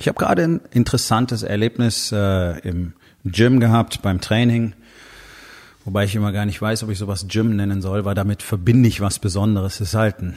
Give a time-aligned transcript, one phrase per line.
[0.00, 2.94] Ich habe gerade ein interessantes Erlebnis äh, im
[3.26, 4.72] Gym gehabt beim Training,
[5.84, 8.88] wobei ich immer gar nicht weiß, ob ich sowas Gym nennen soll, weil damit verbinde
[8.88, 9.74] ich was Besonderes.
[9.74, 10.36] Es ist halt ein,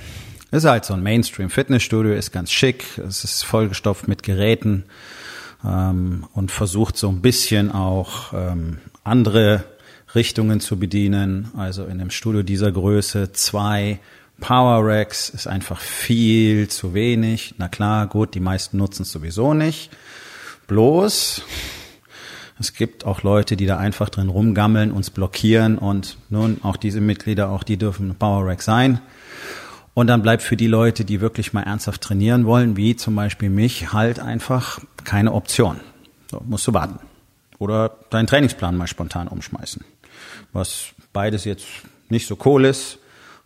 [0.52, 4.84] ist halt so ein Mainstream Fitnessstudio, ist ganz schick, es ist vollgestopft mit Geräten
[5.64, 9.64] ähm, und versucht so ein bisschen auch ähm, andere
[10.14, 11.52] Richtungen zu bedienen.
[11.55, 14.02] Also in einem Studio dieser Größe zwei
[14.43, 17.55] Power Racks ist einfach viel zu wenig.
[17.59, 19.89] Na klar, gut, die meisten nutzen es sowieso nicht.
[20.67, 21.44] Bloß,
[22.59, 27.00] es gibt auch Leute, die da einfach drin rumgammeln, uns blockieren und nun auch diese
[27.00, 29.00] Mitglieder, auch die dürfen Power Rack sein.
[29.94, 33.50] Und dann bleibt für die Leute, die wirklich mal ernsthaft trainieren wollen, wie zum Beispiel
[33.50, 35.80] mich, halt einfach keine Option.
[36.30, 37.00] So, musst du warten.
[37.59, 39.85] Oder deinen Trainingsplan mal spontan umschmeißen.
[40.52, 41.66] Was beides jetzt
[42.09, 43.00] nicht so cool ist,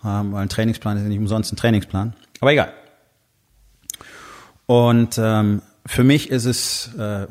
[0.05, 2.13] ähm, weil ein Trainingsplan ist ja nicht umsonst ein Trainingsplan.
[2.39, 2.73] Aber egal.
[4.65, 7.27] Und ähm, für mich ist es äh,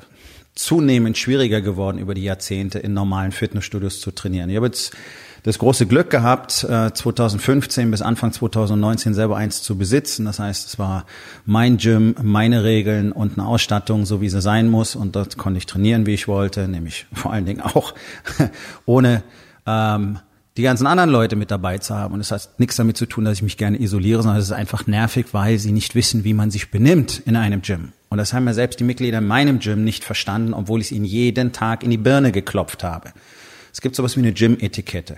[0.55, 4.49] zunehmend schwieriger geworden, über die Jahrzehnte in normalen Fitnessstudios zu trainieren.
[4.51, 4.97] Ich habe jetzt
[5.43, 10.25] das große Glück gehabt, äh, 2015 bis Anfang 2019 selber eins zu besitzen.
[10.25, 11.07] Das heißt, es war
[11.45, 14.97] mein Gym, meine Regeln und eine Ausstattung, so wie sie sein muss.
[14.97, 17.95] Und dort konnte ich trainieren, wie ich wollte, nämlich vor allen Dingen auch
[18.87, 19.23] ohne
[19.67, 20.19] ähm,
[20.57, 22.15] die ganzen anderen Leute mit dabei zu haben.
[22.15, 24.53] Und es hat nichts damit zu tun, dass ich mich gerne isoliere, sondern es ist
[24.53, 27.93] einfach nervig, weil sie nicht wissen, wie man sich benimmt in einem Gym.
[28.09, 30.93] Und das haben ja selbst die Mitglieder in meinem Gym nicht verstanden, obwohl ich es
[30.93, 33.13] ihnen jeden Tag in die Birne geklopft habe.
[33.73, 35.17] Es gibt sowas wie eine Gym-Etikette,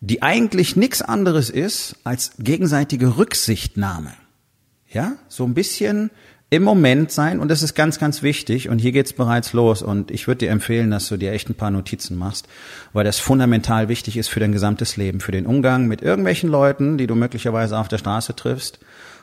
[0.00, 4.12] die eigentlich nichts anderes ist als gegenseitige Rücksichtnahme.
[4.88, 6.10] Ja, so ein bisschen
[6.48, 10.12] im Moment sein und das ist ganz, ganz wichtig und hier geht's bereits los und
[10.12, 12.46] ich würde dir empfehlen, dass du dir echt ein paar Notizen machst,
[12.92, 16.98] weil das fundamental wichtig ist für dein gesamtes Leben, für den Umgang mit irgendwelchen Leuten,
[16.98, 18.78] die du möglicherweise auf der Straße triffst,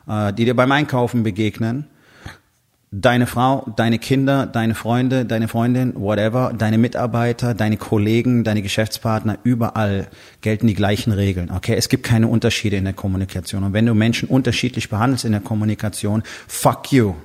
[0.08, 1.88] äh, die dir beim Einkaufen begegnen,
[2.94, 9.40] deine Frau, deine Kinder, deine Freunde, deine Freundin, whatever, deine Mitarbeiter, deine Kollegen, deine Geschäftspartner,
[9.44, 10.08] überall
[10.42, 11.50] gelten die gleichen Regeln.
[11.50, 13.64] Okay, es gibt keine Unterschiede in der Kommunikation.
[13.64, 17.16] Und wenn du Menschen unterschiedlich behandelst in der Kommunikation, fuck you.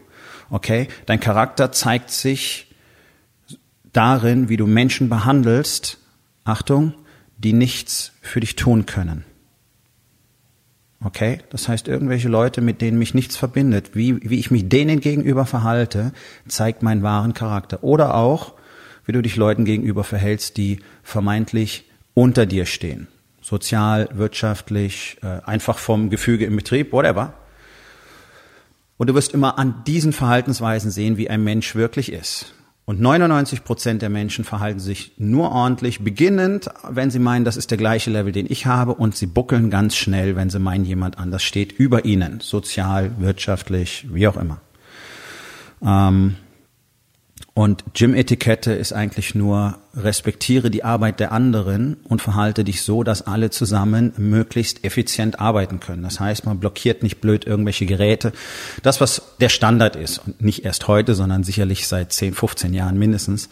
[0.50, 2.74] Okay, dein Charakter zeigt sich
[3.92, 5.98] darin, wie du Menschen behandelst.
[6.44, 6.94] Achtung,
[7.36, 9.24] die nichts für dich tun können.
[11.04, 11.38] Okay?
[11.50, 15.47] Das heißt, irgendwelche Leute, mit denen mich nichts verbindet, wie, wie ich mich denen gegenüber
[15.47, 16.12] verhalte,
[16.48, 17.84] zeigt meinen wahren Charakter.
[17.84, 18.54] Oder auch,
[19.04, 23.06] wie du dich Leuten gegenüber verhältst, die vermeintlich unter dir stehen.
[23.41, 27.34] Sozial, wirtschaftlich, äh, einfach vom Gefüge im Betrieb, whatever.
[28.97, 32.53] Und du wirst immer an diesen Verhaltensweisen sehen, wie ein Mensch wirklich ist.
[32.88, 37.71] Und 99 Prozent der Menschen verhalten sich nur ordentlich, beginnend, wenn sie meinen, das ist
[37.71, 41.19] der gleiche Level, den ich habe, und sie buckeln ganz schnell, wenn sie meinen, jemand
[41.19, 44.62] anders steht über ihnen, sozial, wirtschaftlich, wie auch immer.
[45.84, 46.37] Ähm,
[47.58, 53.26] und Gym-Etikette ist eigentlich nur, respektiere die Arbeit der anderen und verhalte dich so, dass
[53.26, 56.04] alle zusammen möglichst effizient arbeiten können.
[56.04, 58.30] Das heißt, man blockiert nicht blöd irgendwelche Geräte.
[58.84, 62.96] Das, was der Standard ist, und nicht erst heute, sondern sicherlich seit 10, 15 Jahren
[62.96, 63.48] mindestens,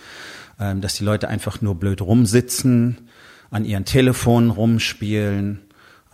[0.61, 3.09] ähm, dass die Leute einfach nur blöd rumsitzen,
[3.51, 5.63] an ihren Telefonen rumspielen,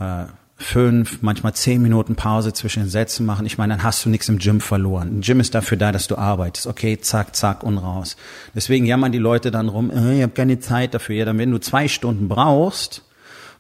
[0.01, 0.25] äh,
[0.63, 3.45] fünf, manchmal zehn Minuten Pause zwischen den Sätzen machen.
[3.47, 5.19] Ich meine, dann hast du nichts im Gym verloren.
[5.19, 6.67] Ein Gym ist dafür da, dass du arbeitest.
[6.67, 8.17] Okay, zack, zack und raus.
[8.55, 11.17] Deswegen jammern die Leute dann rum, äh, ich habe keine Zeit dafür.
[11.17, 13.03] Ja, dann wenn du zwei Stunden brauchst,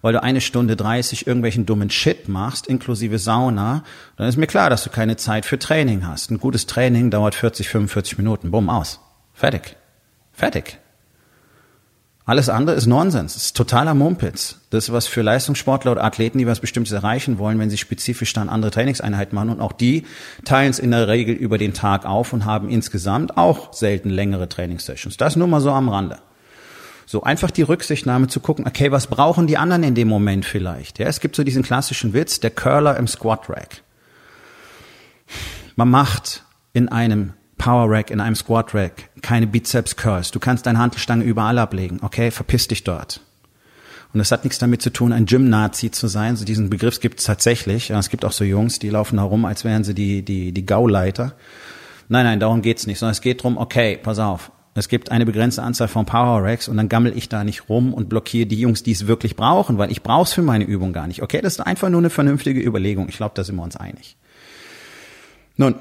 [0.00, 3.84] weil du eine Stunde dreißig irgendwelchen dummen Shit machst, inklusive Sauna,
[4.16, 6.30] dann ist mir klar, dass du keine Zeit für Training hast.
[6.30, 8.50] Ein gutes Training dauert 40, 45 Minuten.
[8.50, 9.00] Bumm, aus.
[9.32, 9.76] Fertig.
[10.32, 10.78] Fertig.
[12.24, 14.60] Alles andere ist Nonsens, ist totaler Mumpitz.
[14.70, 18.32] Das ist was für Leistungssportler oder Athleten, die was Bestimmtes erreichen wollen, wenn sie spezifisch
[18.32, 19.50] dann andere Trainingseinheiten machen.
[19.50, 20.04] Und auch die
[20.44, 24.48] teilen es in der Regel über den Tag auf und haben insgesamt auch selten längere
[24.48, 25.16] Trainingssessions.
[25.16, 26.18] Das nur mal so am Rande.
[27.06, 31.00] So einfach die Rücksichtnahme zu gucken, okay, was brauchen die anderen in dem Moment vielleicht?
[31.00, 33.82] Ja, es gibt so diesen klassischen Witz, der Curler im Squat Rack.
[35.74, 40.30] Man macht in einem Power Rack, in einem Squat Rack, keine Bizeps Curls.
[40.30, 42.00] Du kannst deine Hantelstange überall ablegen.
[42.02, 43.20] Okay, verpiss dich dort.
[44.12, 46.36] Und das hat nichts damit zu tun, ein Gym-Nazi zu sein.
[46.36, 47.90] So diesen Begriff gibt es tatsächlich.
[47.90, 50.66] Es gibt auch so Jungs, die laufen da rum, als wären sie die, die, die
[50.66, 51.34] Gauleiter.
[52.08, 55.26] Nein, nein, darum geht's nicht, sondern es geht drum, okay, pass auf, es gibt eine
[55.26, 58.58] begrenzte Anzahl von Power Racks und dann gammel ich da nicht rum und blockiere die
[58.58, 61.22] Jungs, die es wirklich brauchen, weil ich brauche es für meine Übung gar nicht.
[61.22, 63.08] Okay, das ist einfach nur eine vernünftige Überlegung.
[63.08, 64.16] Ich glaube, da sind wir uns einig.
[65.56, 65.74] Nun,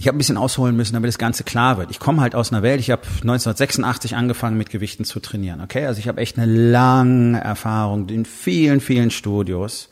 [0.00, 1.90] ich habe ein bisschen ausholen müssen, damit das Ganze klar wird.
[1.90, 5.60] Ich komme halt aus einer Welt, ich habe 1986 angefangen mit Gewichten zu trainieren.
[5.60, 9.88] Okay, also ich habe echt eine lange Erfahrung in vielen, vielen Studios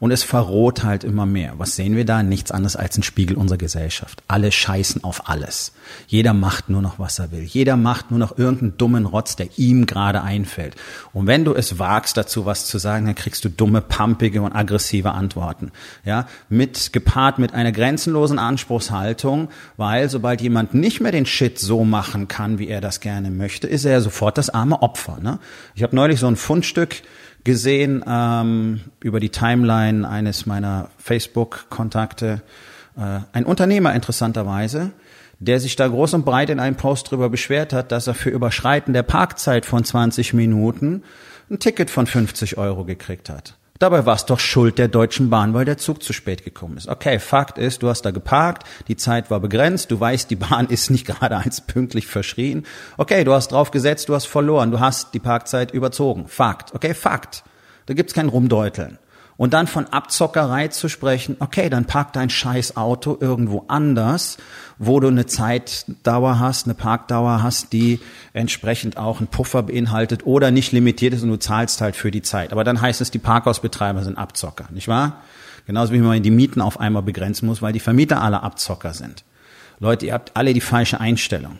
[0.00, 1.54] und es verroht halt immer mehr.
[1.58, 2.22] Was sehen wir da?
[2.22, 4.22] Nichts anderes als ein Spiegel unserer Gesellschaft.
[4.28, 5.72] Alle scheißen auf alles.
[6.06, 7.42] Jeder macht nur noch, was er will.
[7.42, 10.76] Jeder macht nur noch irgendeinen dummen Rotz, der ihm gerade einfällt.
[11.12, 14.52] Und wenn du es wagst, dazu was zu sagen, dann kriegst du dumme, pampige und
[14.54, 15.72] aggressive Antworten.
[16.04, 21.84] Ja, mit, gepaart mit einer grenzenlosen Anspruchshaltung, weil sobald jemand nicht mehr den Shit so
[21.84, 25.18] machen kann, wie er das gerne möchte, ist er ja sofort das arme Opfer.
[25.20, 25.38] Ne?
[25.74, 27.02] Ich habe neulich so ein Fundstück
[27.44, 32.42] gesehen ähm, über die Timeline eines meiner Facebook-Kontakte.
[32.96, 34.92] Äh, ein Unternehmer interessanterweise,
[35.38, 38.30] der sich da groß und breit in einem Post drüber beschwert hat, dass er für
[38.30, 41.02] Überschreiten der Parkzeit von 20 Minuten
[41.50, 43.57] ein Ticket von 50 Euro gekriegt hat.
[43.78, 46.88] Dabei war es doch Schuld der Deutschen Bahn, weil der Zug zu spät gekommen ist.
[46.88, 50.66] Okay, Fakt ist, du hast da geparkt, die Zeit war begrenzt, du weißt, die Bahn
[50.68, 52.66] ist nicht gerade eins pünktlich verschrien.
[52.96, 56.26] Okay, du hast drauf gesetzt, du hast verloren, du hast die Parkzeit überzogen.
[56.26, 56.74] Fakt.
[56.74, 57.44] Okay, Fakt.
[57.86, 58.98] Da gibt's kein Rumdeuteln.
[59.38, 64.36] Und dann von Abzockerei zu sprechen, okay, dann park dein scheiß Auto irgendwo anders,
[64.78, 68.00] wo du eine Zeitdauer hast, eine Parkdauer hast, die
[68.32, 72.22] entsprechend auch einen Puffer beinhaltet oder nicht limitiert ist und du zahlst halt für die
[72.22, 72.50] Zeit.
[72.50, 75.22] Aber dann heißt es, die Parkhausbetreiber sind Abzocker, nicht wahr?
[75.66, 79.22] Genauso wie man die Mieten auf einmal begrenzen muss, weil die Vermieter alle Abzocker sind.
[79.78, 81.58] Leute, ihr habt alle die falsche Einstellung.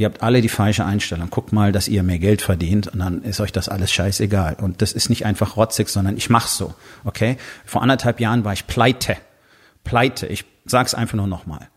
[0.00, 1.28] Ihr habt alle die falsche Einstellung.
[1.28, 4.56] Guckt mal, dass ihr mehr Geld verdient und dann ist euch das alles scheißegal.
[4.58, 6.72] Und das ist nicht einfach rotzig, sondern ich mach's so.
[7.04, 7.36] Okay?
[7.66, 9.18] Vor anderthalb Jahren war ich pleite.
[9.84, 10.26] Pleite.
[10.26, 11.68] Ich sag's einfach nur nochmal.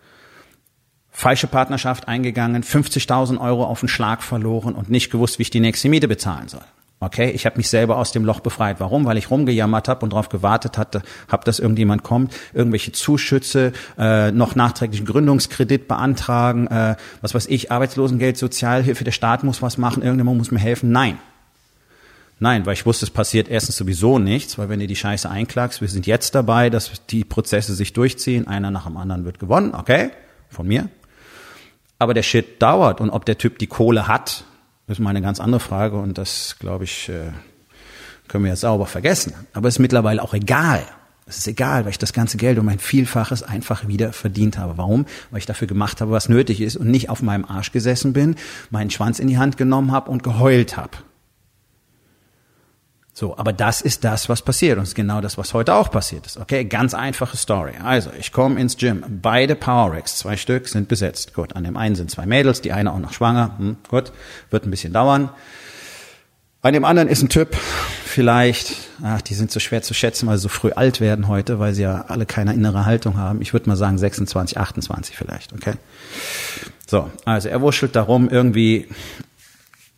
[1.12, 5.60] Falsche Partnerschaft eingegangen, 50.000 Euro auf den Schlag verloren und nicht gewusst, wie ich die
[5.60, 6.64] nächste Miete bezahlen soll.
[7.04, 8.80] Okay, ich habe mich selber aus dem Loch befreit.
[8.80, 9.06] Warum?
[9.06, 14.32] Weil ich rumgejammert habe und darauf gewartet hatte, habe, dass irgendjemand kommt, irgendwelche Zuschüsse, äh,
[14.32, 20.02] noch nachträglichen Gründungskredit beantragen, äh, was weiß ich, Arbeitslosengeld, Sozialhilfe, der Staat muss was machen,
[20.02, 20.92] irgendjemand muss mir helfen.
[20.92, 21.18] Nein.
[22.40, 25.82] Nein, weil ich wusste, es passiert erstens sowieso nichts, weil wenn du die Scheiße einklagst,
[25.82, 29.74] wir sind jetzt dabei, dass die Prozesse sich durchziehen, einer nach dem anderen wird gewonnen,
[29.76, 30.10] okay,
[30.50, 30.90] von mir.
[32.00, 34.46] Aber der Shit dauert und ob der Typ die Kohle hat,
[34.88, 37.32] ist mal eine ganz andere Frage und das, glaube ich, äh,
[38.28, 39.34] können wir jetzt sauber vergessen.
[39.54, 40.84] Aber es ist mittlerweile auch egal.
[41.26, 44.78] Es ist egal, weil ich das ganze Geld um ein Vielfaches einfach wieder verdient habe.
[44.78, 45.06] Warum?
[45.32, 48.36] Weil ich dafür gemacht habe, was nötig ist und nicht auf meinem Arsch gesessen bin,
[48.72, 50.98] meinen Schwanz in die Hand genommen habe und geheult habe.
[53.16, 56.26] So, aber das ist das, was passiert und ist genau das, was heute auch passiert
[56.26, 56.38] ist.
[56.38, 57.74] Okay, ganz einfache Story.
[57.84, 61.36] Also, ich komme ins Gym, beide Power Racks, zwei Stück, sind besetzt.
[61.36, 63.56] Gut, an dem einen sind zwei Mädels, die eine auch noch schwanger.
[63.60, 64.12] Hm, gut,
[64.50, 65.30] wird ein bisschen dauern.
[66.64, 67.56] An dem anderen ist ein Typ,
[68.06, 71.60] vielleicht, ach, die sind so schwer zu schätzen, weil sie so früh alt werden heute,
[71.60, 73.42] weil sie ja alle keine innere Haltung haben.
[73.42, 75.74] Ich würde mal sagen 26, 28 vielleicht, okay?
[76.88, 78.88] So, also er wurschtelt darum, irgendwie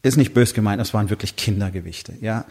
[0.05, 2.45] ist nicht bös gemeint, das waren wirklich Kindergewichte, ja.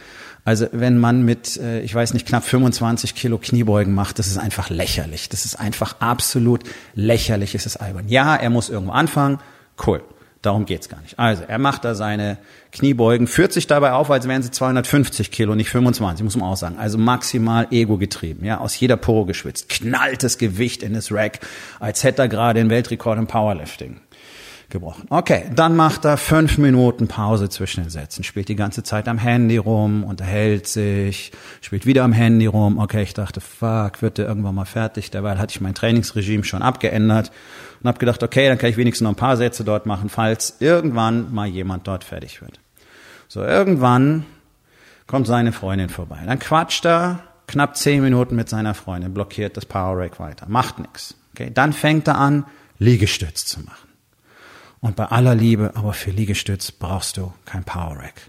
[0.44, 4.38] Also wenn man mit, äh, ich weiß nicht, knapp 25 Kilo Kniebeugen macht, das ist
[4.38, 5.28] einfach lächerlich.
[5.28, 8.08] Das ist einfach absolut lächerlich, es ist albern.
[8.08, 9.38] Ja, er muss irgendwo anfangen,
[9.86, 10.02] cool.
[10.42, 11.18] Darum geht's gar nicht.
[11.18, 12.36] Also, er macht da seine
[12.70, 16.56] Kniebeugen, führt sich dabei auf, als wären sie 250 Kilo, nicht 25, muss man auch
[16.56, 16.76] sagen.
[16.76, 21.40] Also maximal ego getrieben, ja, aus jeder Pore geschwitzt, knallt das Gewicht in das Rack,
[21.80, 24.00] als hätte er gerade den Weltrekord im Powerlifting
[24.68, 25.06] gebrochen.
[25.10, 29.18] Okay, dann macht er fünf Minuten Pause zwischen den Sätzen, spielt die ganze Zeit am
[29.18, 32.78] Handy rum, unterhält sich, spielt wieder am Handy rum.
[32.78, 35.10] Okay, ich dachte, fuck, wird der irgendwann mal fertig.
[35.10, 37.30] Derweil hatte ich mein Trainingsregime schon abgeändert
[37.82, 40.56] und habe gedacht, okay, dann kann ich wenigstens noch ein paar Sätze dort machen, falls
[40.60, 42.60] irgendwann mal jemand dort fertig wird.
[43.28, 44.24] So, irgendwann
[45.06, 46.20] kommt seine Freundin vorbei.
[46.26, 50.78] Dann quatscht er knapp zehn Minuten mit seiner Freundin, blockiert das Power Rack weiter, macht
[50.78, 51.14] nichts.
[51.34, 52.44] Okay, dann fängt er an,
[52.78, 53.83] Liegestütz zu machen.
[54.84, 58.20] Und bei aller Liebe, aber für Liegestütz brauchst du kein Power Rack.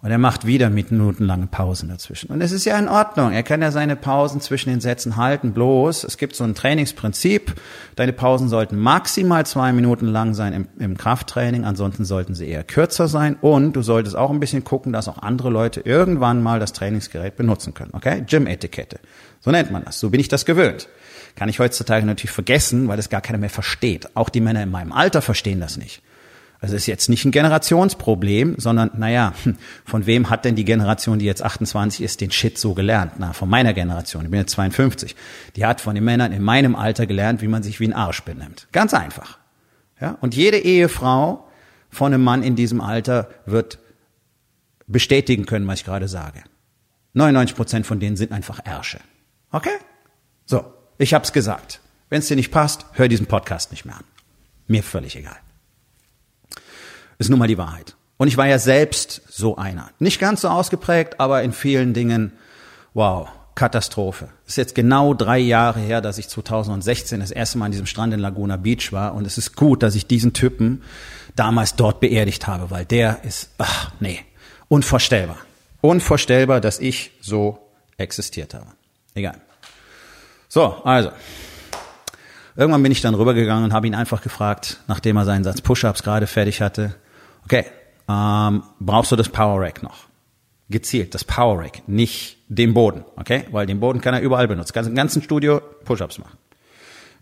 [0.00, 2.30] Und er macht wieder minutenlange Pausen dazwischen.
[2.30, 3.32] Und es ist ja in Ordnung.
[3.32, 5.52] Er kann ja seine Pausen zwischen den Sätzen halten.
[5.52, 7.54] Bloß, es gibt so ein Trainingsprinzip.
[7.94, 11.66] Deine Pausen sollten maximal zwei Minuten lang sein im, im, Krafttraining.
[11.66, 13.36] Ansonsten sollten sie eher kürzer sein.
[13.42, 17.36] Und du solltest auch ein bisschen gucken, dass auch andere Leute irgendwann mal das Trainingsgerät
[17.36, 17.90] benutzen können.
[17.92, 18.24] Okay?
[18.26, 18.98] Gym-Etikette.
[19.40, 20.00] So nennt man das.
[20.00, 20.88] So bin ich das gewöhnt.
[21.34, 24.16] Kann ich heutzutage natürlich vergessen, weil das gar keiner mehr versteht.
[24.16, 26.02] Auch die Männer in meinem Alter verstehen das nicht.
[26.62, 29.34] Also ist jetzt nicht ein Generationsproblem, sondern naja,
[29.84, 33.14] von wem hat denn die Generation, die jetzt 28 ist, den Shit so gelernt?
[33.18, 35.16] Na, von meiner Generation, ich bin jetzt 52.
[35.56, 38.22] Die hat von den Männern in meinem Alter gelernt, wie man sich wie ein Arsch
[38.22, 38.68] benimmt.
[38.70, 39.38] Ganz einfach.
[40.00, 40.16] Ja?
[40.20, 41.48] Und jede Ehefrau
[41.90, 43.80] von einem Mann in diesem Alter wird
[44.86, 46.44] bestätigen können, was ich gerade sage.
[47.14, 49.00] 99 Prozent von denen sind einfach Ärsche.
[49.50, 49.76] Okay?
[50.46, 50.64] So,
[51.02, 51.80] ich hab's gesagt.
[52.08, 54.04] Wenn es dir nicht passt, hör diesen Podcast nicht mehr an.
[54.66, 55.36] Mir völlig egal.
[57.18, 57.96] Ist nun mal die Wahrheit.
[58.16, 59.90] Und ich war ja selbst so einer.
[59.98, 62.32] Nicht ganz so ausgeprägt, aber in vielen Dingen,
[62.94, 64.28] wow, Katastrophe.
[64.46, 68.14] Ist jetzt genau drei Jahre her, dass ich 2016 das erste Mal an diesem Strand
[68.14, 69.14] in Laguna Beach war.
[69.14, 70.82] Und es ist gut, dass ich diesen Typen
[71.36, 74.20] damals dort beerdigt habe, weil der ist, ach nee,
[74.68, 75.38] unvorstellbar.
[75.80, 77.58] Unvorstellbar, dass ich so
[77.96, 78.66] existiert habe.
[79.14, 79.40] Egal.
[80.52, 81.10] So, also.
[82.56, 86.02] Irgendwann bin ich dann rübergegangen und habe ihn einfach gefragt, nachdem er seinen Satz Push-Ups
[86.02, 86.94] gerade fertig hatte,
[87.46, 87.64] okay,
[88.06, 90.08] ähm, brauchst du das Power Rack noch?
[90.68, 93.46] Gezielt, das Power Rack, nicht den Boden, okay?
[93.50, 94.76] Weil den Boden kann er überall benutzen.
[94.86, 96.36] Im ganzen Studio Push-Ups machen.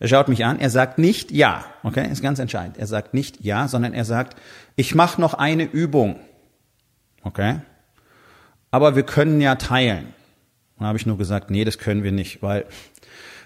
[0.01, 2.11] Er schaut mich an, er sagt nicht ja, okay?
[2.11, 2.79] Ist ganz entscheidend.
[2.79, 4.37] Er sagt nicht ja, sondern er sagt,
[4.75, 6.19] ich mache noch eine Übung,
[7.23, 7.61] okay?
[8.73, 10.15] Aber wir können ja teilen.
[10.81, 12.65] Dann habe ich nur gesagt, nee, das können wir nicht, weil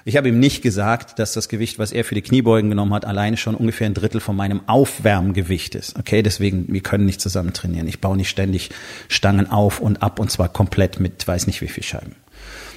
[0.05, 3.05] ich habe ihm nicht gesagt, dass das Gewicht, was er für die Kniebeugen genommen hat,
[3.05, 5.99] alleine schon ungefähr ein Drittel von meinem Aufwärmgewicht ist.
[5.99, 7.89] Okay, deswegen, wir können nicht zusammen trainieren.
[7.89, 8.71] Ich baue nicht ständig
[9.09, 12.15] Stangen auf und ab und zwar komplett mit weiß nicht wie viel Scheiben.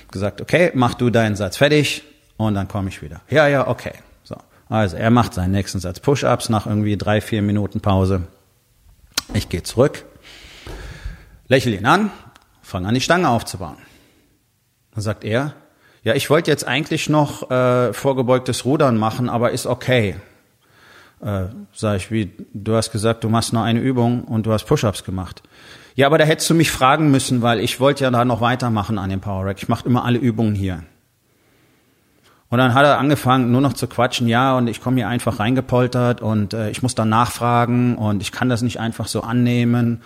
[0.10, 2.04] Gesagt, okay, mach du deinen Satz fertig
[2.38, 3.22] und dann komme ich wieder.
[3.30, 3.94] Ja, ja, okay.
[4.24, 4.38] So.
[4.70, 8.24] Also er macht seinen nächsten Satz Push-Ups nach irgendwie drei, vier Minuten Pause.
[9.34, 10.06] Ich gehe zurück,
[11.48, 12.10] lächle ihn an,
[12.64, 13.78] fange an, die Stange aufzubauen.
[14.98, 15.54] Dann sagt er,
[16.02, 20.16] ja, ich wollte jetzt eigentlich noch äh, vorgebeugtes Rudern machen, aber ist okay.
[21.22, 24.64] Äh, sag ich, wie, du hast gesagt, du machst nur eine Übung und du hast
[24.64, 25.44] Push-Ups gemacht.
[25.94, 28.98] Ja, aber da hättest du mich fragen müssen, weil ich wollte ja da noch weitermachen
[28.98, 29.58] an dem Power Rack.
[29.60, 30.82] Ich mache immer alle Übungen hier.
[32.50, 35.40] Und dann hat er angefangen, nur noch zu quatschen, ja, und ich komme hier einfach
[35.40, 40.02] reingepoltert und äh, ich muss dann nachfragen und ich kann das nicht einfach so annehmen.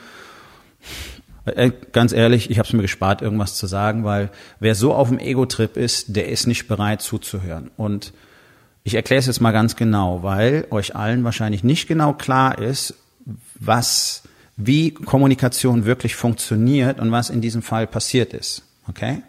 [1.46, 4.30] Äh, ganz ehrlich, ich habe es mir gespart, irgendwas zu sagen, weil
[4.60, 7.72] wer so auf dem Ego-Trip ist, der ist nicht bereit zuzuhören.
[7.78, 8.14] Und
[8.84, 12.96] ich erkläre es jetzt mal ganz genau, weil euch allen wahrscheinlich nicht genau klar ist,
[13.60, 14.24] was,
[14.58, 18.64] wie Kommunikation wirklich funktioniert und was in diesem Fall passiert ist.
[18.88, 19.22] Okay?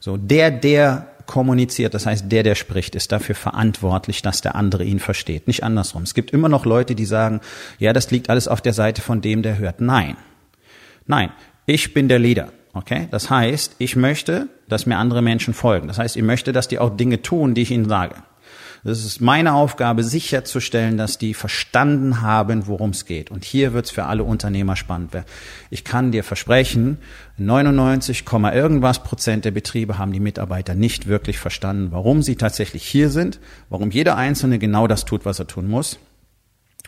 [0.00, 4.84] So, der, der kommuniziert, das heißt, der, der spricht, ist dafür verantwortlich, dass der andere
[4.84, 5.48] ihn versteht.
[5.48, 6.02] Nicht andersrum.
[6.02, 7.40] Es gibt immer noch Leute, die sagen,
[7.78, 9.80] ja, das liegt alles auf der Seite von dem, der hört.
[9.80, 10.16] Nein.
[11.08, 11.30] Nein,
[11.66, 12.52] ich bin der Leader.
[12.72, 13.08] Okay?
[13.10, 15.88] Das heißt, ich möchte, dass mir andere Menschen folgen.
[15.88, 18.16] Das heißt, ich möchte, dass die auch Dinge tun, die ich ihnen sage.
[18.84, 23.32] Das ist meine Aufgabe, sicherzustellen, dass die verstanden haben, worum es geht.
[23.32, 25.10] Und hier wird's für alle Unternehmer spannend.
[25.70, 26.98] Ich kann dir versprechen,
[27.36, 33.10] 99, irgendwas Prozent der Betriebe haben die Mitarbeiter nicht wirklich verstanden, warum sie tatsächlich hier
[33.10, 35.98] sind, warum jeder Einzelne genau das tut, was er tun muss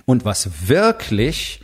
[0.04, 1.62] und was wirklich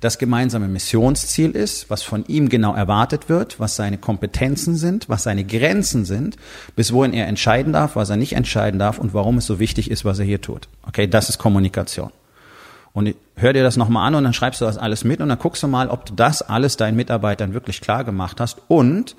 [0.00, 5.22] das gemeinsame Missionsziel ist, was von ihm genau erwartet wird, was seine Kompetenzen sind, was
[5.22, 6.36] seine Grenzen sind,
[6.74, 9.90] bis wohin er entscheiden darf, was er nicht entscheiden darf und warum es so wichtig
[9.90, 10.68] ist, was er hier tut.
[10.86, 12.10] Okay, das ist Kommunikation.
[12.92, 15.38] Und hör dir das nochmal an und dann schreibst du das alles mit und dann
[15.38, 19.16] guckst du mal, ob du das alles deinen Mitarbeitern wirklich klar gemacht hast und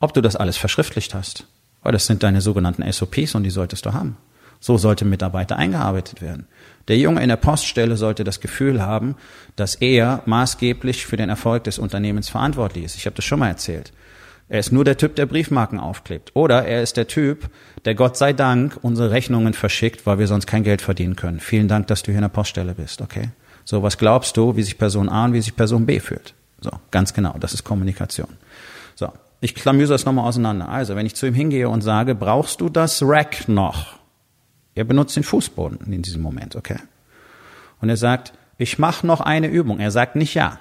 [0.00, 1.44] ob du das alles verschriftlicht hast.
[1.82, 4.16] Weil das sind deine sogenannten SOPs und die solltest du haben.
[4.60, 6.46] So sollte Mitarbeiter eingearbeitet werden.
[6.88, 9.14] Der Junge in der Poststelle sollte das Gefühl haben,
[9.56, 12.96] dass er maßgeblich für den Erfolg des Unternehmens verantwortlich ist.
[12.96, 13.92] Ich habe das schon mal erzählt.
[14.48, 16.30] Er ist nur der Typ, der Briefmarken aufklebt.
[16.32, 17.50] Oder er ist der Typ,
[17.84, 21.38] der Gott sei Dank unsere Rechnungen verschickt, weil wir sonst kein Geld verdienen können.
[21.38, 23.28] Vielen Dank, dass du hier in der Poststelle bist, okay?
[23.66, 26.32] So, was glaubst du, wie sich Person A und wie sich Person B fühlt?
[26.62, 28.28] So, ganz genau, das ist Kommunikation.
[28.94, 30.70] So, ich klamüse das nochmal auseinander.
[30.70, 33.98] Also, wenn ich zu ihm hingehe und sage, brauchst du das Rack noch?
[34.78, 36.78] Er benutzt den Fußboden in diesem Moment, okay?
[37.80, 39.80] Und er sagt, ich mache noch eine Übung.
[39.80, 40.60] Er sagt nicht ja.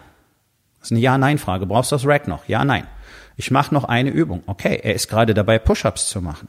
[0.79, 1.67] Das ist eine Ja-Nein-Frage.
[1.67, 2.47] Brauchst du das Rack noch?
[2.47, 2.87] Ja, nein.
[3.35, 4.41] Ich mache noch eine Übung.
[4.47, 6.47] Okay, er ist gerade dabei, Push-ups zu machen.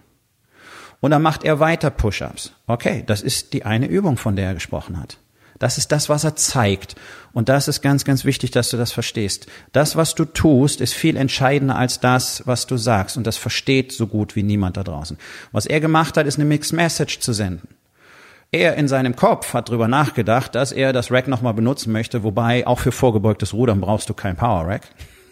[1.01, 2.53] Und dann macht er weiter Push-ups.
[2.67, 5.19] Okay, das ist die eine Übung, von der er gesprochen hat.
[5.59, 6.95] Das ist das, was er zeigt.
[7.33, 9.47] Und das ist ganz, ganz wichtig, dass du das verstehst.
[9.73, 13.17] Das, was du tust, ist viel entscheidender als das, was du sagst.
[13.17, 15.19] Und das versteht so gut wie niemand da draußen.
[15.53, 17.69] Was er gemacht hat, ist eine Mixed Message zu senden.
[18.50, 22.67] Er in seinem Kopf hat drüber nachgedacht, dass er das Rack nochmal benutzen möchte, wobei
[22.67, 24.88] auch für vorgebeugtes Rudern brauchst du kein Power Rack.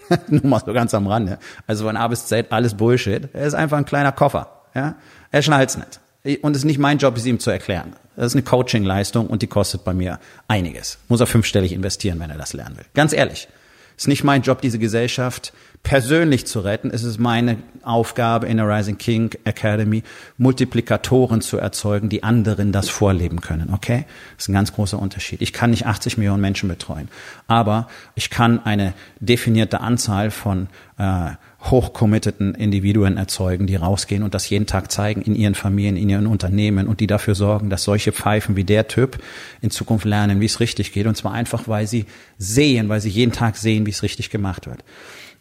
[0.29, 1.39] Nur mal so ganz am Rande.
[1.67, 3.29] Also von A bis Z alles Bullshit.
[3.33, 4.49] Er ist einfach ein kleiner Koffer.
[4.75, 4.97] Ja?
[5.31, 6.01] Er schnallt's nicht.
[6.43, 7.95] Und es ist nicht mein Job, es ihm zu erklären.
[8.17, 10.19] Das ist eine Coaching-Leistung und die kostet bei mir
[10.49, 10.99] einiges.
[11.09, 12.85] Muss er fünfstellig investieren, wenn er das lernen will.
[12.95, 13.49] Ganz ehrlich.
[13.97, 16.91] Es ist nicht mein Job, diese Gesellschaft persönlich zu retten.
[16.91, 20.03] Es ist meine Aufgabe in der Rising King Academy,
[20.37, 23.73] Multiplikatoren zu erzeugen, die anderen das vorleben können.
[23.73, 24.05] Okay?
[24.37, 25.41] Das ist ein ganz großer Unterschied.
[25.41, 27.09] Ich kann nicht 80 Millionen Menschen betreuen,
[27.47, 30.69] aber ich kann eine definierte Anzahl von
[30.99, 31.31] äh,
[31.71, 36.27] hochcommitteden Individuen erzeugen, die rausgehen und das jeden Tag zeigen in ihren Familien, in ihren
[36.27, 39.19] Unternehmen und die dafür sorgen, dass solche Pfeifen wie der Typ
[39.61, 41.07] in Zukunft lernen, wie es richtig geht.
[41.07, 42.07] Und zwar einfach, weil sie
[42.39, 44.85] sehen, weil sie jeden Tag sehen, wie es richtig gemacht wird.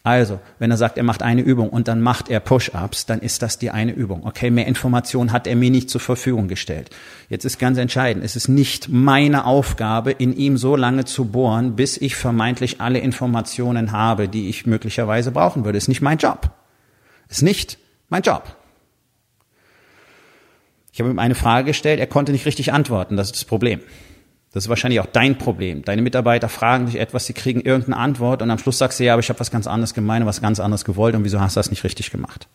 [0.05, 3.41] Also, wenn er sagt, er macht eine Übung und dann macht er Push-ups, dann ist
[3.41, 4.23] das die eine Übung.
[4.23, 6.91] Okay, mehr Informationen hat er mir nicht zur Verfügung gestellt.
[7.27, 11.75] Jetzt ist ganz entscheidend, es ist nicht meine Aufgabe, in ihm so lange zu bohren,
[11.75, 15.79] bis ich vermeintlich alle Informationen habe, die ich möglicherweise brauchen würde.
[15.79, 16.51] Ist nicht mein Job.
[17.27, 18.55] Ist nicht mein Job.
[20.93, 23.79] Ich habe ihm eine Frage gestellt, er konnte nicht richtig antworten, das ist das Problem.
[24.55, 25.83] Das ist wahrscheinlich auch dein Problem.
[25.83, 29.11] Deine Mitarbeiter fragen dich etwas, sie kriegen irgendeine Antwort und am Schluss sagst du, ja,
[29.11, 31.59] aber ich habe was ganz anderes gemeint, was ganz anderes gewollt und wieso hast du
[31.59, 32.47] das nicht richtig gemacht?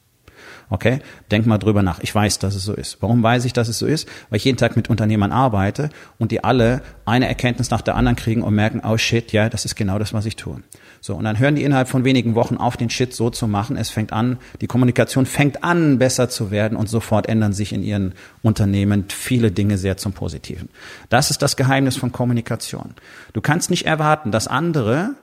[0.71, 1.01] Okay?
[1.33, 1.99] Denk mal drüber nach.
[2.01, 2.99] Ich weiß, dass es so ist.
[3.01, 4.09] Warum weiß ich, dass es so ist?
[4.31, 8.17] Weil ich jeden Tag mit Unternehmern arbeite und die alle eine Erkenntnis nach der anderen
[8.17, 10.63] kriegen und merken, oh shit, ja, das ist genau das, was ich tue.
[11.01, 13.77] So, und dann hören die innerhalb von wenigen Wochen auf, den Shit so zu machen.
[13.77, 17.83] Es fängt an, die Kommunikation fängt an, besser zu werden und sofort ändern sich in
[17.83, 20.69] ihren Unternehmen viele Dinge sehr zum Positiven.
[21.09, 22.95] Das ist das Geheimnis von Kommunikation.
[23.33, 25.15] Du kannst nicht erwarten, dass andere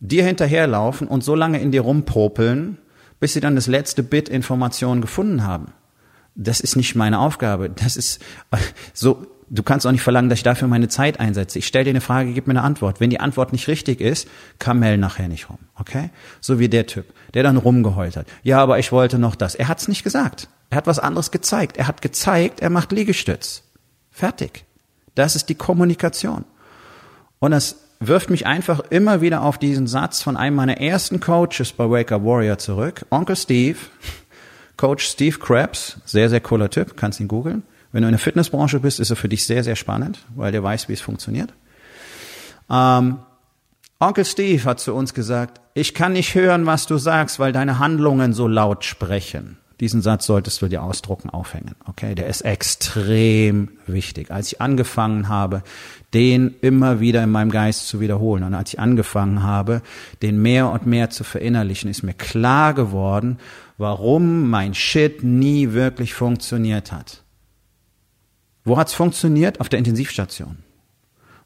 [0.00, 2.78] dir hinterherlaufen und so lange in dir rumpopeln,
[3.20, 5.72] bis sie dann das letzte Bit Information gefunden haben.
[6.34, 7.70] Das ist nicht meine Aufgabe.
[7.70, 8.20] Das ist
[8.94, 11.58] so, du kannst auch nicht verlangen, dass ich dafür meine Zeit einsetze.
[11.58, 13.00] Ich stelle dir eine Frage, gib mir eine Antwort.
[13.00, 14.26] Wenn die Antwort nicht richtig ist,
[14.58, 15.58] kamell nachher nicht rum.
[15.78, 16.10] Okay?
[16.40, 18.26] So wie der Typ, der dann rumgeheult hat.
[18.42, 19.54] Ja, aber ich wollte noch das.
[19.54, 20.48] Er hat's nicht gesagt.
[20.70, 21.76] Er hat was anderes gezeigt.
[21.76, 23.64] Er hat gezeigt, er macht Liegestütz.
[24.10, 24.64] Fertig.
[25.14, 26.44] Das ist die Kommunikation.
[27.40, 31.72] Und das wirft mich einfach immer wieder auf diesen Satz von einem meiner ersten Coaches
[31.72, 33.04] bei Wake Up Warrior zurück.
[33.10, 33.78] Onkel Steve,
[34.78, 37.62] Coach Steve Krabs, sehr, sehr cooler Typ, kannst ihn googeln.
[37.92, 40.62] Wenn du in der Fitnessbranche bist, ist er für dich sehr, sehr spannend, weil der
[40.62, 41.52] weiß, wie es funktioniert.
[42.70, 43.18] Ähm,
[43.98, 47.78] Onkel Steve hat zu uns gesagt, ich kann nicht hören, was du sagst, weil deine
[47.78, 49.58] Handlungen so laut sprechen.
[49.80, 51.74] Diesen Satz solltest du dir ausdrucken, aufhängen.
[51.86, 54.30] Okay, der ist extrem wichtig.
[54.30, 55.62] Als ich angefangen habe,
[56.12, 59.80] den immer wieder in meinem Geist zu wiederholen und als ich angefangen habe,
[60.20, 63.38] den mehr und mehr zu verinnerlichen, ist mir klar geworden,
[63.78, 67.22] warum mein Shit nie wirklich funktioniert hat.
[68.64, 69.60] Wo hat's funktioniert?
[69.60, 70.58] Auf der Intensivstation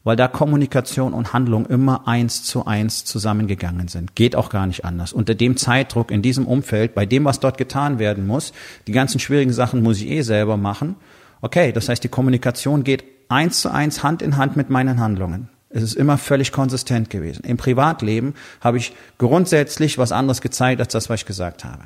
[0.04, 4.14] weil da Kommunikation und Handlung immer eins zu eins zusammengegangen sind.
[4.14, 5.12] Geht auch gar nicht anders.
[5.12, 8.52] Unter dem Zeitdruck, in diesem Umfeld, bei dem, was dort getan werden muss,
[8.86, 10.96] die ganzen schwierigen Sachen muss ich eh selber machen.
[11.40, 15.48] Okay, das heißt, die Kommunikation geht eins zu eins Hand in Hand mit meinen Handlungen.
[15.70, 17.42] Es ist immer völlig konsistent gewesen.
[17.44, 21.84] Im Privatleben habe ich grundsätzlich was anderes gezeigt, als das, was ich gesagt habe.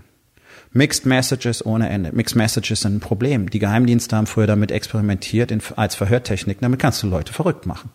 [0.72, 2.12] Mixed Messages ohne Ende.
[2.12, 3.48] Mixed Messages sind ein Problem.
[3.48, 6.59] Die Geheimdienste haben früher damit experimentiert als Verhörtechnik.
[6.61, 7.88] Damit kannst du Leute verrückt machen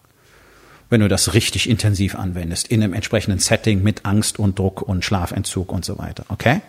[0.94, 5.04] wenn du das richtig intensiv anwendest, in einem entsprechenden Setting mit Angst und Druck und
[5.04, 6.24] Schlafentzug und so weiter.
[6.30, 6.62] Okay?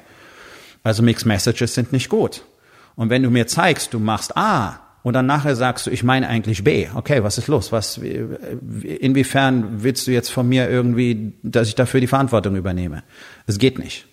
[0.82, 2.42] Also Mixed Messages sind nicht gut.
[2.96, 6.26] Und wenn du mir zeigst, du machst A und dann nachher sagst du, ich meine
[6.26, 7.70] eigentlich B, okay, was ist los?
[7.70, 13.02] Was, inwiefern willst du jetzt von mir irgendwie, dass ich dafür die Verantwortung übernehme?
[13.46, 14.06] Es geht nicht.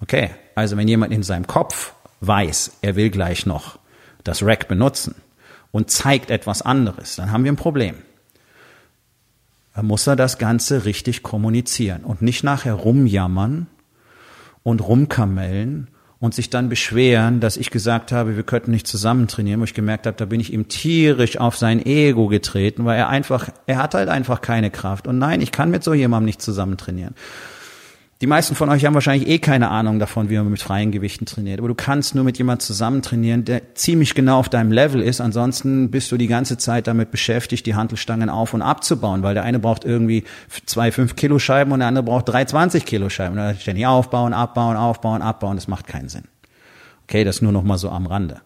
[0.00, 3.78] Okay, also wenn jemand in seinem Kopf weiß, er will gleich noch
[4.24, 5.14] das Rack benutzen
[5.70, 7.94] und zeigt etwas anderes, dann haben wir ein Problem
[9.82, 13.66] muss er das Ganze richtig kommunizieren und nicht nachher rumjammern
[14.62, 15.88] und rumkamellen
[16.20, 19.74] und sich dann beschweren, dass ich gesagt habe, wir könnten nicht zusammen trainieren, wo ich
[19.74, 23.76] gemerkt habe, da bin ich ihm tierisch auf sein Ego getreten, weil er einfach, er
[23.76, 25.06] hat halt einfach keine Kraft.
[25.06, 27.14] Und nein, ich kann mit so jemandem nicht zusammen trainieren.
[28.20, 31.26] Die meisten von euch haben wahrscheinlich eh keine Ahnung davon, wie man mit freien Gewichten
[31.26, 31.58] trainiert.
[31.58, 35.20] Aber du kannst nur mit jemand zusammen trainieren, der ziemlich genau auf deinem Level ist.
[35.20, 39.42] Ansonsten bist du die ganze Zeit damit beschäftigt, die Handelstangen auf und abzubauen, weil der
[39.42, 40.24] eine braucht irgendwie
[40.64, 43.36] zwei fünf Kilo Scheiben und der andere braucht drei 20 Kilo Scheiben.
[43.36, 45.56] Und ständig aufbauen, abbauen, aufbauen, abbauen.
[45.56, 46.24] Das macht keinen Sinn.
[47.08, 48.40] Okay, das nur noch mal so am Rande.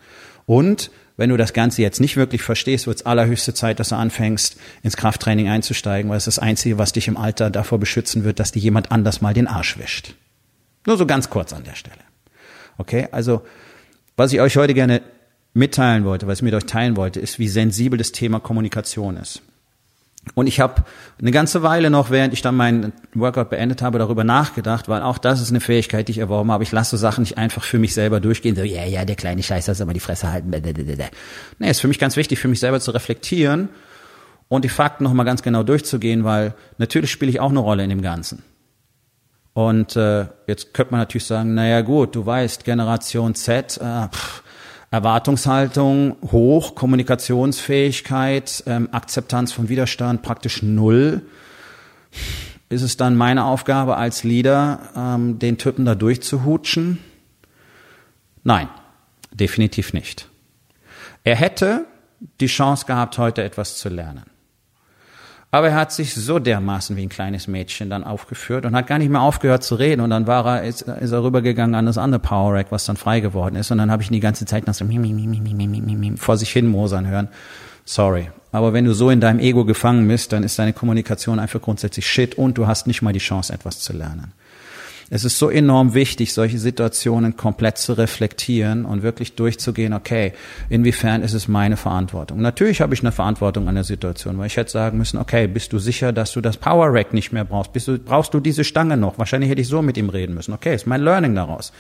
[0.47, 3.97] Und wenn du das Ganze jetzt nicht wirklich verstehst, wird es allerhöchste Zeit, dass du
[3.97, 8.39] anfängst, ins Krafttraining einzusteigen, weil es das Einzige, was dich im Alter davor beschützen wird,
[8.39, 10.15] dass dir jemand anders mal den Arsch wischt.
[10.87, 11.99] Nur so ganz kurz an der Stelle.
[12.79, 13.43] Okay, also
[14.17, 15.03] was ich euch heute gerne
[15.55, 19.43] mitteilen wollte, was ich mit euch teilen wollte, ist, wie sensibel das Thema Kommunikation ist.
[20.35, 20.85] Und ich habe
[21.21, 25.19] eine ganze Weile noch, während ich dann meinen Workout beendet habe, darüber nachgedacht, weil auch
[25.19, 26.65] das ist eine Fähigkeit, die ich erworben habe.
[26.65, 28.57] Ich lasse so Sachen nicht einfach für mich selber durchgehen.
[28.57, 30.51] So, ja, ja, der kleine Scheiß, soll mal die Fresse halten.
[31.59, 33.69] Nee, ist für mich ganz wichtig, für mich selber zu reflektieren
[34.49, 37.91] und die Fakten nochmal ganz genau durchzugehen, weil natürlich spiele ich auch eine Rolle in
[37.91, 38.43] dem Ganzen.
[39.53, 44.43] Und äh, jetzt könnte man natürlich sagen, naja gut, du weißt, Generation Z, äh, pff,
[44.91, 51.23] Erwartungshaltung hoch, Kommunikationsfähigkeit, ähm, Akzeptanz von Widerstand praktisch null.
[52.71, 56.99] Ist es dann meine Aufgabe als Leader, ähm, den Typen da durchzuhutschen?
[58.45, 58.69] Nein,
[59.31, 60.29] definitiv nicht.
[61.25, 61.85] Er hätte
[62.41, 64.28] die Chance gehabt, heute etwas zu lernen.
[65.51, 68.99] Aber er hat sich so dermaßen wie ein kleines Mädchen dann aufgeführt und hat gar
[68.99, 70.03] nicht mehr aufgehört zu reden.
[70.03, 72.99] Und dann war er, ist, ist er rübergegangen an das andere Power Rack, was dann
[72.99, 73.71] frei geworden ist.
[73.71, 74.85] Und dann habe ich ihn die ganze Zeit nach so
[76.17, 77.29] vor sich hin mosern hören.
[77.87, 78.31] Sorry.
[78.53, 82.07] Aber wenn du so in deinem Ego gefangen bist, dann ist deine Kommunikation einfach grundsätzlich
[82.07, 84.33] shit und du hast nicht mal die Chance, etwas zu lernen.
[85.11, 90.33] Es ist so enorm wichtig, solche Situationen komplett zu reflektieren und wirklich durchzugehen, okay,
[90.69, 92.41] inwiefern ist es meine Verantwortung?
[92.41, 95.73] Natürlich habe ich eine Verantwortung an der Situation, weil ich hätte sagen müssen, okay, bist
[95.73, 97.73] du sicher, dass du das Power Rack nicht mehr brauchst?
[97.73, 99.19] Bist du, brauchst du diese Stange noch?
[99.19, 100.53] Wahrscheinlich hätte ich so mit ihm reden müssen.
[100.53, 101.73] Okay, ist mein Learning daraus.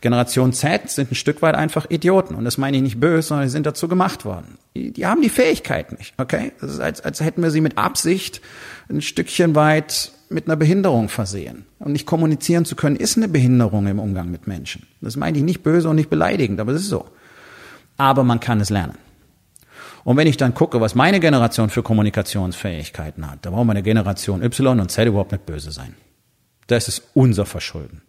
[0.00, 2.34] Generation Z sind ein Stück weit einfach Idioten.
[2.34, 4.58] Und das meine ich nicht böse, sondern sie sind dazu gemacht worden.
[4.76, 6.52] Die, die haben die Fähigkeit nicht, okay?
[6.60, 8.42] Das ist, als, als hätten wir sie mit Absicht
[8.90, 11.66] ein Stückchen weit mit einer Behinderung versehen.
[11.78, 14.86] Und nicht kommunizieren zu können, ist eine Behinderung im Umgang mit Menschen.
[15.00, 17.06] Das meine ich nicht böse und nicht beleidigend, aber es ist so.
[17.96, 18.98] Aber man kann es lernen.
[20.04, 24.42] Und wenn ich dann gucke, was meine Generation für Kommunikationsfähigkeiten hat, da braucht meine Generation
[24.42, 25.94] Y und Z überhaupt nicht böse sein.
[26.66, 28.02] Das ist unser Verschulden.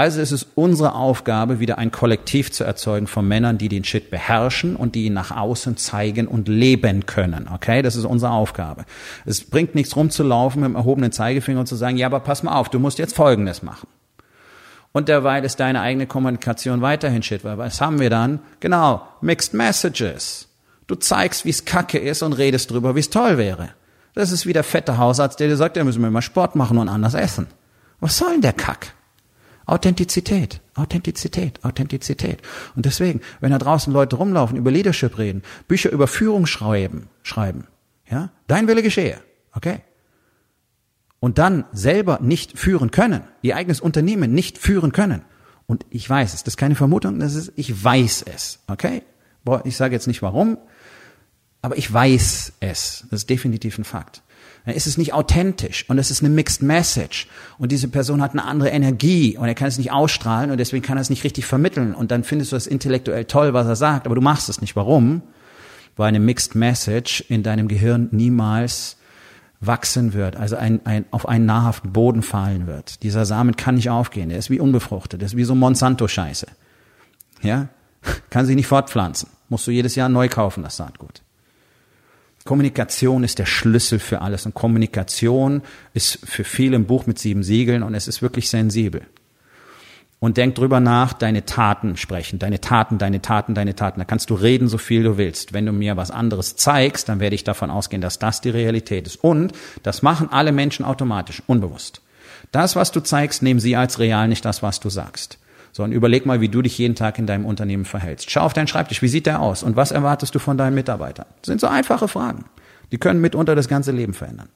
[0.00, 4.10] Also ist es unsere Aufgabe, wieder ein Kollektiv zu erzeugen von Männern, die den Shit
[4.10, 7.50] beherrschen und die ihn nach außen zeigen und leben können.
[7.52, 8.86] Okay, das ist unsere Aufgabe.
[9.26, 12.56] Es bringt nichts rumzulaufen mit dem erhobenen Zeigefinger und zu sagen, ja, aber pass mal
[12.56, 13.88] auf, du musst jetzt Folgendes machen.
[14.92, 18.40] Und derweil ist deine eigene Kommunikation weiterhin Shit, weil was haben wir dann?
[18.60, 20.48] Genau, Mixed Messages.
[20.86, 23.68] Du zeigst, wie es kacke ist und redest drüber, wie es toll wäre.
[24.14, 26.78] Das ist wie der fette Hausarzt, der dir sagt, ja, müssen wir mal Sport machen
[26.78, 27.48] und anders essen.
[28.00, 28.94] Was soll denn der Kack?
[29.70, 32.42] Authentizität, Authentizität, Authentizität.
[32.74, 37.66] Und deswegen, wenn da draußen Leute rumlaufen, über Leadership reden, Bücher über Führung schreiben, schreiben,
[38.10, 39.18] ja, dein Wille geschehe,
[39.54, 39.80] okay?
[41.20, 45.22] Und dann selber nicht führen können, ihr eigenes Unternehmen nicht führen können.
[45.66, 49.02] Und ich weiß es, das ist keine Vermutung, das ist, ich weiß es, okay?
[49.44, 50.58] Boah, ich sage jetzt nicht warum,
[51.62, 53.06] aber ich weiß es.
[53.10, 54.22] Das ist definitiv ein Fakt
[54.64, 57.26] dann ist es nicht authentisch und es ist eine Mixed Message
[57.58, 60.84] und diese Person hat eine andere Energie und er kann es nicht ausstrahlen und deswegen
[60.84, 63.76] kann er es nicht richtig vermitteln und dann findest du es intellektuell toll, was er
[63.76, 64.76] sagt, aber du machst es nicht.
[64.76, 65.22] Warum?
[65.96, 68.96] Weil eine Mixed Message in deinem Gehirn niemals
[69.60, 73.02] wachsen wird, also ein, ein, auf einen nahrhaften Boden fallen wird.
[73.02, 76.46] Dieser Samen kann nicht aufgehen, der ist wie unbefruchtet, der ist wie so Monsanto-Scheiße.
[77.42, 77.68] Ja?
[78.30, 79.28] Kann sich nicht fortpflanzen.
[79.50, 81.22] Musst du jedes Jahr neu kaufen, das Saatgut.
[82.44, 87.42] Kommunikation ist der Schlüssel für alles und Kommunikation ist für viele ein Buch mit sieben
[87.42, 89.02] Siegeln und es ist wirklich sensibel.
[90.18, 94.00] Und denk drüber nach, deine Taten sprechen, deine Taten, deine Taten, deine Taten.
[94.00, 95.54] Da kannst du reden, so viel du willst.
[95.54, 99.06] Wenn du mir was anderes zeigst, dann werde ich davon ausgehen, dass das die Realität
[99.06, 99.16] ist.
[99.24, 102.02] Und das machen alle Menschen automatisch, unbewusst.
[102.52, 105.38] Das, was du zeigst, nehmen sie als real, nicht das, was du sagst
[105.72, 108.30] sondern überleg mal, wie du dich jeden Tag in deinem Unternehmen verhältst.
[108.30, 111.26] Schau auf deinen Schreibtisch, wie sieht der aus und was erwartest du von deinen Mitarbeitern?
[111.40, 112.44] Das sind so einfache Fragen.
[112.92, 114.48] Die können mitunter das ganze Leben verändern.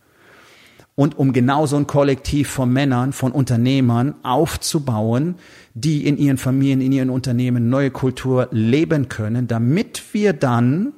[0.97, 5.35] Und um genau so ein Kollektiv von Männern, von Unternehmern aufzubauen,
[5.75, 10.93] die in ihren Familien, in ihren Unternehmen neue Kultur leben können, damit wir dann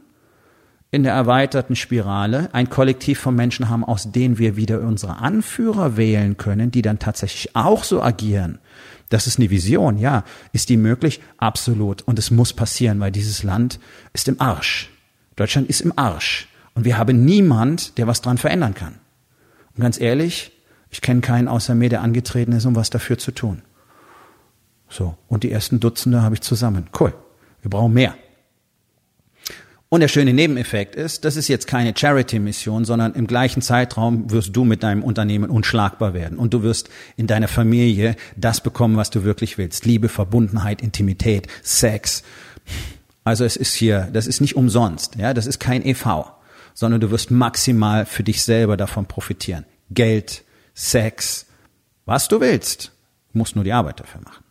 [0.91, 5.97] in der erweiterten Spirale ein Kollektiv von Menschen haben, aus denen wir wieder unsere Anführer
[5.97, 8.59] wählen können, die dann tatsächlich auch so agieren
[9.09, 10.25] das ist eine Vision, ja.
[10.53, 11.21] Ist die möglich?
[11.37, 12.03] Absolut.
[12.03, 13.79] Und es muss passieren, weil dieses Land
[14.13, 14.91] ist im Arsch.
[15.37, 16.49] Deutschland ist im Arsch.
[16.75, 18.95] Und wir haben niemand, der was dran verändern kann.
[19.75, 20.53] Und ganz ehrlich,
[20.91, 23.63] ich kenne keinen außer mir, der angetreten ist, um was dafür zu tun.
[24.89, 25.17] So.
[25.29, 26.89] Und die ersten Dutzende habe ich zusammen.
[26.99, 27.15] Cool.
[27.63, 28.15] Wir brauchen mehr.
[29.89, 34.57] Und der schöne Nebeneffekt ist, das ist jetzt keine Charity-Mission, sondern im gleichen Zeitraum wirst
[34.57, 36.39] du mit deinem Unternehmen unschlagbar werden.
[36.39, 39.87] Und du wirst in deiner Familie das bekommen, was du wirklich willst.
[39.87, 42.25] Liebe, Verbundenheit, Intimität, Sex.
[43.23, 46.33] Also es ist hier, das ist nicht umsonst, ja, das ist kein EV,
[46.75, 49.67] sondern du wirst maximal für dich selber davon profitieren.
[49.91, 50.45] Geld,
[50.75, 51.47] Sex,
[52.07, 52.93] was du willst.
[53.33, 54.45] Musst nur die Arbeit dafür machen.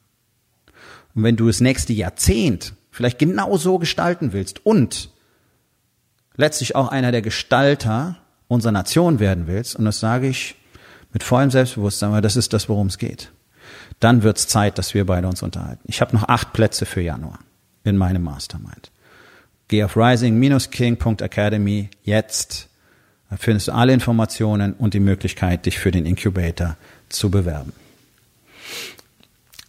[1.14, 5.10] Und wenn du das nächste Jahrzehnt vielleicht genau so gestalten willst und
[6.38, 8.18] letztlich auch einer der Gestalter
[8.48, 10.56] unserer Nation werden willst, und das sage ich
[11.14, 13.32] mit vollem Selbstbewusstsein, weil das ist das, worum es geht,
[14.00, 15.84] dann wird es Zeit, dass wir beide uns unterhalten.
[15.86, 17.40] Ich habe noch acht Plätze für Januar
[17.84, 18.92] in meinem Mastermind.
[19.68, 22.68] Geh auf rising-king.academy jetzt.
[23.30, 26.78] Da findest du alle Informationen und die Möglichkeit, dich für den Incubator
[27.10, 27.74] zu bewerben.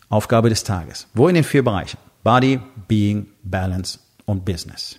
[0.09, 1.07] Aufgabe des Tages.
[1.14, 1.98] Wo in den vier Bereichen?
[2.22, 4.98] Body, Being, Balance und Business.